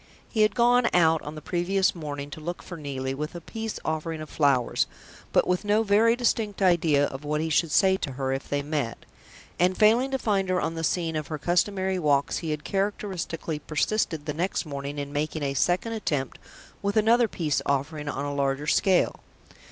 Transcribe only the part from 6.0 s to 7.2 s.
distinct idea